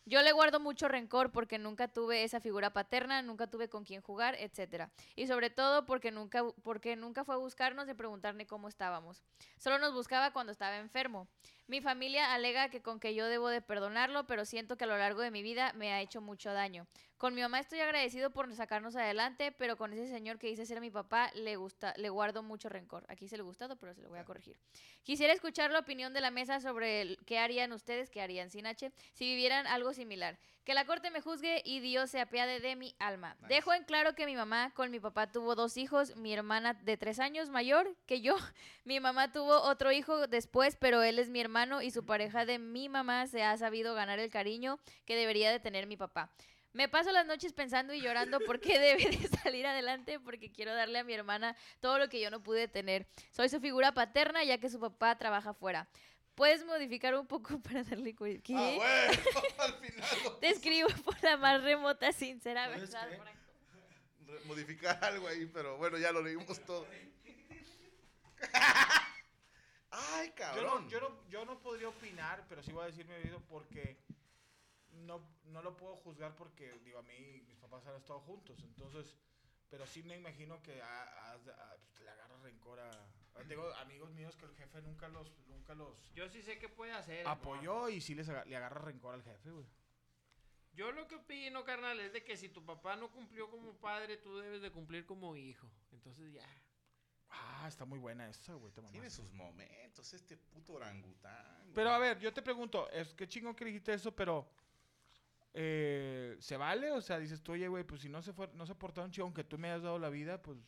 [0.06, 4.00] yo le guardo mucho rencor porque nunca tuve esa figura paterna, nunca tuve con quién
[4.00, 4.92] jugar, etcétera.
[5.16, 9.24] Y sobre todo porque nunca, porque nunca fue a buscarnos y preguntarle cómo estábamos.
[9.58, 11.28] Solo nos buscaba cuando estaba enfermo.
[11.70, 14.98] Mi familia alega que con que yo debo de perdonarlo, pero siento que a lo
[14.98, 16.88] largo de mi vida me ha hecho mucho daño.
[17.16, 20.80] Con mi mamá estoy agradecido por sacarnos adelante, pero con ese señor que dice ser
[20.80, 23.04] mi papá le gusta, le guardo mucho rencor.
[23.06, 24.56] Aquí se le gustado, pero se lo voy a corregir.
[25.04, 28.66] Quisiera escuchar la opinión de la mesa sobre el- qué harían ustedes, qué harían sin
[28.66, 30.40] H, si vivieran algo similar.
[30.70, 33.34] Que la corte me juzgue y Dios se apiade de mi alma.
[33.40, 33.54] Nice.
[33.54, 36.96] Dejo en claro que mi mamá con mi papá tuvo dos hijos, mi hermana de
[36.96, 38.36] tres años mayor que yo.
[38.84, 42.60] Mi mamá tuvo otro hijo después, pero él es mi hermano y su pareja de
[42.60, 46.30] mi mamá se ha sabido ganar el cariño que debería de tener mi papá.
[46.72, 50.72] Me paso las noches pensando y llorando por qué debe de salir adelante porque quiero
[50.72, 53.08] darle a mi hermana todo lo que yo no pude tener.
[53.32, 55.88] Soy su figura paterna ya que su papá trabaja fuera.
[56.40, 58.54] Puedes modificar un poco para darle cu- ¿Qué?
[58.56, 59.12] Ah, bueno,
[59.58, 60.08] al final.
[60.40, 63.16] Te escribo por la más remota, sincera ¿Sabes verdad, qué?
[63.18, 63.40] Franco.
[64.26, 66.86] re- modificar algo ahí, pero bueno, ya lo leímos todo.
[69.90, 70.84] Ay, Yo cabrón.
[70.84, 73.98] no, yo, no, yo no podría opinar, pero sí voy a decir mi oído porque
[74.92, 79.14] no, no lo puedo juzgar porque, digo, a mí mis papás han estado juntos, entonces,
[79.68, 82.90] pero sí me imagino que a- a- a- pues, le agarras rencor a,
[83.48, 86.92] Digo, amigos míos que el jefe nunca los, nunca los Yo sí sé qué puede
[86.92, 87.26] hacer.
[87.26, 89.66] apoyó y sí les aga- le agarra rencor al jefe, güey.
[90.72, 94.16] Yo lo que opino, carnal, es de que si tu papá no cumplió como padre,
[94.18, 95.68] tú debes de cumplir como hijo.
[95.92, 96.46] Entonces ya.
[97.28, 98.72] Ah, está muy buena esa, güey.
[98.72, 99.10] te Tiene mamaste.
[99.22, 101.58] sus momentos, este puto orangután.
[101.62, 101.74] güey.
[101.74, 104.48] Pero a ver, yo te pregunto, es que chingón que dijiste eso, pero
[105.52, 106.92] eh, ¿se vale?
[106.92, 109.24] O sea, dices tú, oye, güey, pues si no se fue, no se portaron chido,
[109.24, 110.58] aunque tú me hayas dado la vida, pues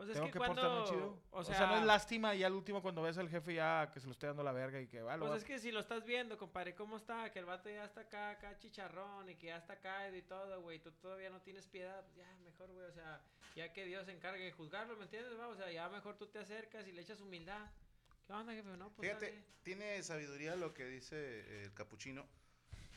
[0.00, 0.62] Pues es tengo que, que, cuando.
[0.62, 1.18] portarme chido.
[1.30, 3.90] O O sea, sea, no es lástima y al último cuando ves al jefe ya
[3.92, 5.58] que se lo esté dando la verga y que va, lo Pues va- es que
[5.58, 7.30] si lo estás viendo, compadre, ¿cómo está?
[7.30, 10.62] Que el vato ya está acá, acá chicharrón y que ya está caído y todo,
[10.62, 10.78] güey.
[10.78, 12.02] Tú todavía no tienes piedad.
[12.04, 12.86] pues ya, mejor, güey.
[12.86, 13.20] O sea,
[13.54, 15.38] ya que Dios se encargue de juzgarlo, ¿me entiendes?
[15.38, 15.48] va?
[15.48, 17.68] O sea, ya mejor tú te acercas y le echas humildad.
[18.26, 18.68] ¿Qué onda, jefe?
[18.78, 19.44] No, pues Fíjate, dale.
[19.64, 22.24] tiene sabiduría lo que dice el capuchino,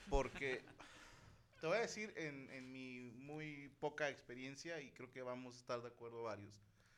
[0.09, 0.61] porque
[1.59, 5.59] te voy a decir en, en mi muy poca experiencia y creo que vamos a
[5.59, 6.53] estar de acuerdo varios.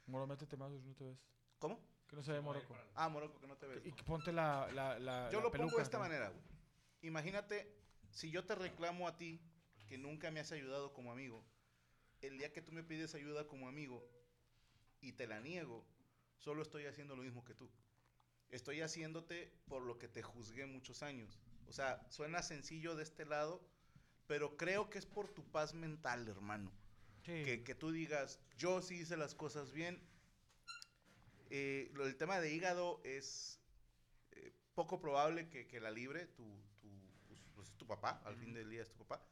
[0.07, 1.17] Moro, métete más, no te ves.
[1.59, 1.79] ¿Cómo?
[2.07, 2.75] Que no se ve Morocco.
[2.93, 3.85] Ah, Morocco, que no te ves.
[3.85, 6.43] Y que ponte la, la, la Yo la lo pongo de esta manera, güey.
[7.01, 7.71] Imagínate,
[8.11, 9.41] si yo te reclamo a ti,
[9.87, 11.43] que nunca me has ayudado como amigo,
[12.21, 14.03] el día que tú me pides ayuda como amigo
[15.01, 15.85] y te la niego,
[16.37, 17.69] solo estoy haciendo lo mismo que tú.
[18.49, 21.39] Estoy haciéndote por lo que te juzgué muchos años.
[21.67, 23.61] O sea, suena sencillo de este lado,
[24.27, 26.71] pero creo que es por tu paz mental, hermano.
[27.25, 27.43] Sí.
[27.43, 29.99] Que, que tú digas, yo sí hice las cosas bien.
[31.49, 33.59] Eh, lo del tema de hígado es
[34.31, 36.43] eh, poco probable que, que la libre tu,
[36.81, 36.89] tu,
[37.27, 39.25] pues, pues, es tu papá, al fin del día es tu papá.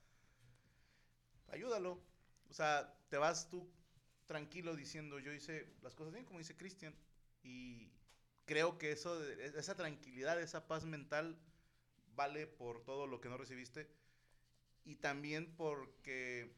[1.50, 2.02] Ayúdalo.
[2.50, 3.70] O sea, te vas tú
[4.26, 6.96] tranquilo diciendo, yo hice las cosas bien, como dice Cristian,
[7.44, 7.92] y
[8.46, 11.38] creo que eso, esa tranquilidad, esa paz mental
[12.16, 13.90] vale por todo lo que no recibiste
[14.86, 16.56] y también porque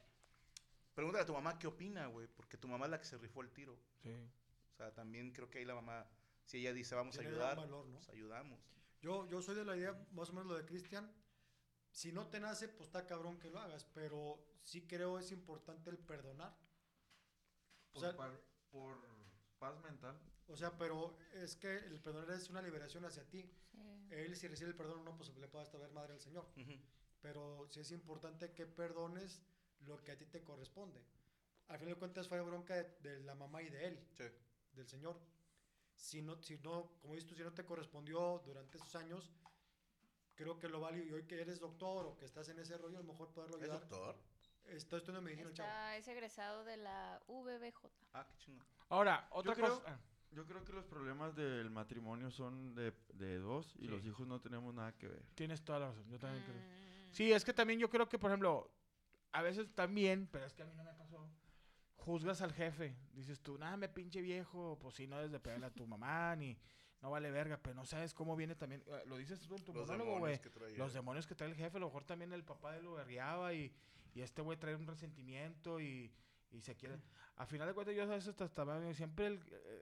[0.96, 3.42] pregúntale a tu mamá qué opina, güey, porque tu mamá es la que se rifó
[3.42, 3.78] el tiro.
[4.02, 4.16] Sí.
[4.74, 6.08] O sea, también creo que ahí la mamá,
[6.46, 7.96] si ella dice vamos a ayudar, valor, ¿no?
[7.98, 8.60] pues ayudamos.
[9.02, 11.12] Yo, yo soy de la idea, más o menos lo de Cristian.
[11.92, 15.90] Si no te nace, pues está cabrón que lo hagas, pero sí creo es importante
[15.90, 16.54] el perdonar.
[17.92, 18.98] O Por, sea, par- por
[19.60, 20.20] paz mental.
[20.48, 23.50] o sea, pero es que el perdonar es una liberación hacia ti.
[23.72, 24.08] Sí.
[24.12, 26.46] Él si recibe el perdón o no, pues le puede hasta ver madre al Señor.
[27.22, 29.42] Pero sí es importante que perdones
[29.88, 31.02] lo que a ti te corresponde.
[31.68, 34.24] Al final de cuentas fue bronca de, de la mamá y de él, Sí.
[34.74, 35.20] del Señor.
[35.96, 39.32] Si no, si no, como dices tú, si no te correspondió durante esos años,
[40.36, 41.04] creo que lo vale.
[41.06, 43.58] Y hoy que eres doctor o que estás en ese rollo, a lo mejor poderlo
[43.58, 43.80] ¿Es ayudar.
[43.88, 44.16] doctor?
[44.66, 45.70] Estoy estudiando medicina, el chavo.
[45.70, 47.90] Está, es egresado de la VBJ.
[48.14, 48.66] Ah, qué chingón.
[48.90, 49.84] Ahora, otra creo- cosa.
[49.94, 50.00] ah,
[50.32, 53.88] Yo creo que los problemas del matrimonio son de, de dos y Sí.
[53.88, 55.24] los hijos no tenemos nada que ver.
[55.34, 56.58] Tienes toda la razón, yo también creo.
[56.58, 57.12] Mm.
[57.14, 58.70] Sí, es que también yo creo que, por ejemplo,
[59.36, 61.30] a veces también, pero es que a mí no me pasó,
[61.98, 62.96] juzgas al jefe.
[63.14, 66.36] Dices tú, nada, me pinche viejo, pues sí, no debes de pegarle a tu mamá,
[66.36, 66.58] ni
[67.02, 68.84] no vale verga, pero no sabes cómo viene también.
[68.88, 70.34] eh, Lo dices tú en tu Los monólogo, güey.
[70.78, 73.54] Los demonios que trae el jefe, a lo mejor también el papá de lo berreaba
[73.54, 73.72] y,
[74.14, 76.12] y este güey trae un resentimiento y,
[76.52, 76.96] y se quiere...
[77.38, 79.34] A final de cuentas, yo a veces hasta, hasta- siempre el,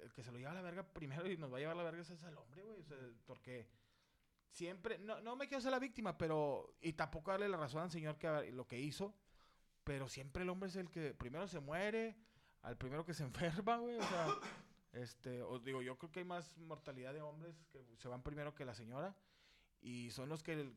[0.03, 1.77] el que se lo lleva a la verga primero y nos va a llevar a
[1.77, 2.79] la verga ese es el hombre, güey.
[2.79, 3.67] o sea, porque
[4.49, 7.91] siempre, no, no me quiero ser la víctima, pero, y tampoco darle la razón al
[7.91, 9.13] señor que lo que hizo,
[9.83, 12.15] pero siempre el hombre es el que primero se muere,
[12.61, 13.23] al primero que se
[13.63, 14.27] enferma, güey, o sea,
[14.93, 18.53] este, os digo, yo creo que hay más mortalidad de hombres que se van primero
[18.53, 19.15] que la señora,
[19.81, 20.71] y son los que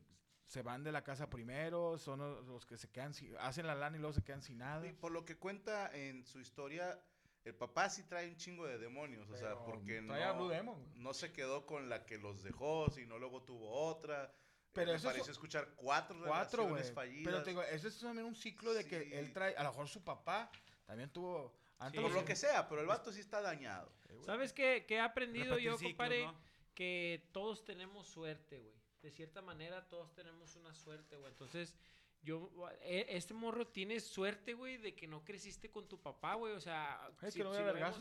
[0.47, 3.97] se van de la casa primero, son los, que se quedan, sin- hacen la lana
[3.97, 4.81] y luego se quedan sin nada.
[4.81, 6.99] Sí, por lo que cuenta en su historia,
[7.43, 11.13] el papá sí trae un chingo de demonios, o sea, Pero porque no, Demon, no
[11.13, 14.33] se quedó con la que los dejó, sino luego tuvo otra.
[14.77, 17.23] Pero me eso es- pareció escuchar cuatro, Cuatro, relaciones fallidas.
[17.25, 19.87] Pero te digo, eso es también un ciclo de que él trae, a lo mejor
[19.87, 20.49] su papá
[20.85, 21.53] también tuvo...
[21.79, 23.91] Antes por lo que sea, pero el vato sí está dañado.
[24.25, 26.25] ¿Sabes qué, qué he aprendido Repetir yo, compadre?
[26.25, 26.35] ¿no?
[26.73, 28.75] Que todos tenemos suerte, güey.
[29.03, 31.31] De cierta manera, todos tenemos una suerte, güey.
[31.31, 31.75] Entonces,
[32.23, 36.53] yo, e- este morro tiene suerte, güey, de que no creciste con tu papá, güey.
[36.53, 37.99] O sea, Ay, si- que no si vemos.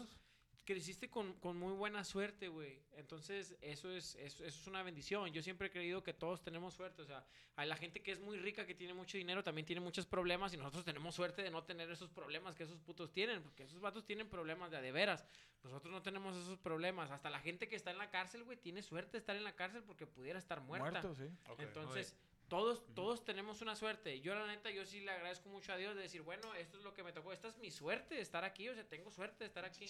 [0.67, 2.83] Creciste con, con muy buena suerte, güey.
[2.97, 5.33] Entonces, eso es, eso, eso es una bendición.
[5.33, 7.01] Yo siempre he creído que todos tenemos suerte.
[7.01, 7.25] O sea,
[7.55, 10.53] hay la gente que es muy rica, que tiene mucho dinero, también tiene muchos problemas.
[10.53, 13.43] Y nosotros tenemos suerte de no tener esos problemas que esos putos tienen.
[13.43, 15.25] Porque esos vatos tienen problemas de a de veras.
[15.63, 17.11] Nosotros no tenemos esos problemas.
[17.11, 19.55] Hasta la gente que está en la cárcel, güey, tiene suerte de estar en la
[19.55, 21.01] cárcel porque pudiera estar muerta.
[21.01, 21.31] Muerto, sí.
[21.59, 22.15] Entonces,
[22.49, 24.21] todos, todos tenemos una suerte.
[24.21, 26.85] Yo, la neta, yo sí le agradezco mucho a Dios de decir, bueno, esto es
[26.85, 27.33] lo que me tocó.
[27.33, 28.69] Esta es mi suerte de estar aquí.
[28.69, 29.87] O sea, tengo suerte de estar aquí.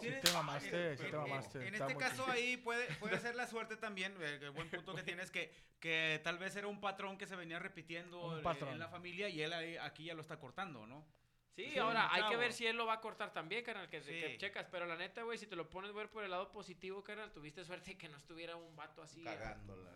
[0.00, 1.58] Sí te mamaste, sí te mamaste.
[1.68, 5.02] En este caso ahí puede, puede ser la suerte también, eh, el buen punto que
[5.02, 8.36] tienes que, que tal vez era un patrón que se venía repitiendo
[8.72, 11.04] en- la familia y él ahí- aquí ya lo está cortando, ¿no?
[11.54, 14.00] Sí, Sí, ahora hay que ver si él lo va a cortar también, carnal, que,
[14.38, 14.66] checas.
[14.70, 17.30] Pero la neta, güey, si te lo pones a ver por el lado positivo, carnal,
[17.30, 19.22] tuviste suerte que no estuviera un vato así.
[19.22, 19.90] Cagándola.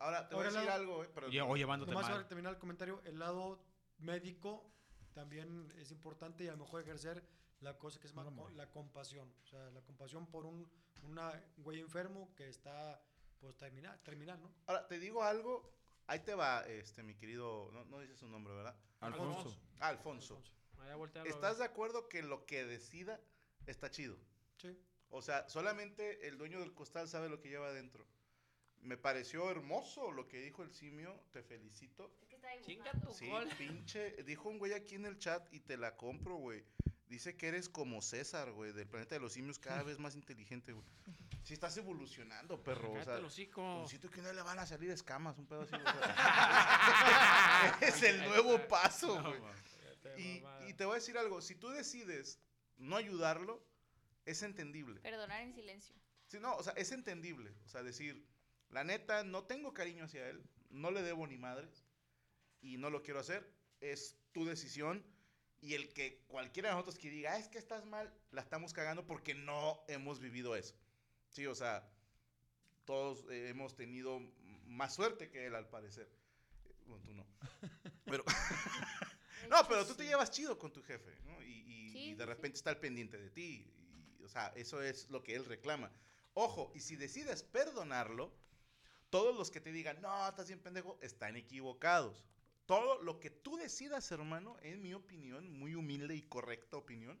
[0.00, 1.08] Ahora, te voy a decir algo, güey.
[1.14, 2.16] pero- o llevándote Nomás mal.
[2.18, 3.60] para terminar el comentario, el lado
[3.98, 4.70] médico
[5.14, 7.24] también es importante y a lo mejor ejercer
[7.60, 9.32] la cosa que es más co- la compasión.
[9.42, 10.70] O sea, la compasión por un
[11.04, 13.00] una güey enfermo que está
[13.40, 14.52] pues terminal, terminal, ¿no?
[14.66, 15.72] Ahora, te digo algo.
[16.08, 17.70] Ahí te va, este, mi querido.
[17.72, 18.76] No, no dices su nombre, ¿verdad?
[19.00, 19.56] Alfonso.
[19.78, 20.42] Ah, Alfonso.
[20.96, 23.20] Voltealo, ¿Estás de acuerdo que lo que decida
[23.66, 24.16] está chido?
[24.56, 24.76] Sí.
[25.10, 28.06] O sea, solamente el dueño del costal sabe lo que lleva adentro.
[28.82, 31.20] Me pareció hermoso lo que dijo el simio.
[31.32, 32.12] Te felicito.
[32.64, 33.54] Chinga tu Sí, cola.
[33.56, 34.22] pinche.
[34.24, 36.64] Dijo un güey aquí en el chat y te la compro, güey.
[37.08, 40.72] Dice que eres como César, güey, del planeta de los simios, cada vez más inteligente,
[40.72, 40.84] güey.
[41.42, 42.90] Sí, estás evolucionando, perro.
[42.90, 43.86] O Cállate sea, el hocico.
[43.88, 45.74] siento que no le van a salir escamas, un pedo así.
[45.74, 47.78] o sea.
[47.80, 49.40] es el nuevo paso, No, güey.
[50.02, 52.38] Cállate, y te voy a decir algo, si tú decides
[52.76, 53.62] no ayudarlo,
[54.26, 55.00] es entendible.
[55.00, 55.94] Perdonar en silencio.
[56.26, 57.54] Sí, no, o sea, es entendible.
[57.64, 58.22] O sea, decir,
[58.70, 61.84] la neta, no tengo cariño hacia él, no le debo ni madres
[62.60, 63.50] y no lo quiero hacer.
[63.80, 65.04] Es tu decisión.
[65.60, 68.72] Y el que cualquiera de nosotros que diga, "Ah, es que estás mal, la estamos
[68.72, 70.76] cagando porque no hemos vivido eso.
[71.30, 71.88] Sí, o sea,
[72.84, 74.20] todos eh, hemos tenido
[74.66, 76.08] más suerte que él, al parecer.
[76.86, 77.26] Bueno, tú no.
[78.04, 78.24] Pero,
[79.50, 81.42] no, pero tú te llevas chido con tu jefe, ¿no?
[81.42, 82.28] Y, y- Sí, y sí, de sí.
[82.28, 83.66] repente está al pendiente de ti.
[84.20, 85.90] y, o sea, eso es lo que él reclama.
[86.34, 88.32] Ojo, y si decides perdonarlo,
[89.10, 92.22] todos los que te digan, no, estás bien pendejo, están equivocados.
[92.66, 97.18] Todo lo que tú decidas, hermano, en mi opinión, muy humilde y correcta opinión,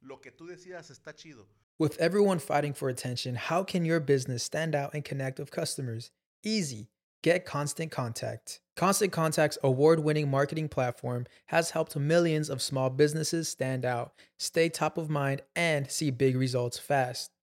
[0.00, 1.46] lo que tú decidas está chido.
[1.78, 6.10] With everyone fighting for attention, how can your business stand out and connect with customers?
[6.42, 6.90] Easy.
[7.22, 8.60] Get Constant Contact.
[8.76, 14.68] Constant Contact's award winning marketing platform has helped millions of small businesses stand out, stay
[14.68, 17.30] top of mind, and see big results fast.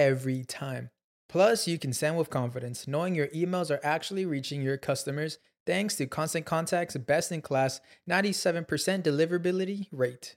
[0.00, 0.90] every time.
[1.28, 5.94] Plus, you can send with confidence, knowing your emails are actually reaching your customers thanks
[5.96, 8.66] to Constant Contact's best in class 97%
[9.02, 10.36] deliverability rate.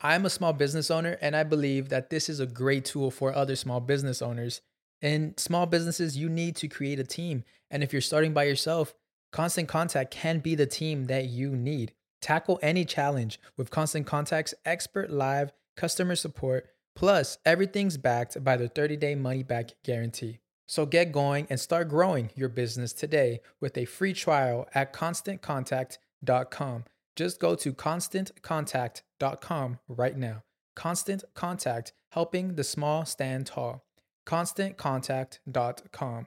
[0.00, 3.32] I'm a small business owner and I believe that this is a great tool for
[3.32, 4.62] other small business owners.
[5.00, 7.44] In small businesses, you need to create a team.
[7.70, 8.94] And if you're starting by yourself,
[9.30, 11.92] Constant Contact can be the team that you need.
[12.20, 16.68] Tackle any challenge with Constant Contact's expert live customer support.
[16.94, 20.38] Plus, everything's backed by the 30 day money back guarantee.
[20.66, 26.84] So get going and start growing your business today with a free trial at constantcontact.com.
[27.14, 30.44] Just go to constantcontact.com right now.
[30.74, 33.84] Constant Contact, helping the small stand tall.
[34.26, 36.26] ConstantContact.com.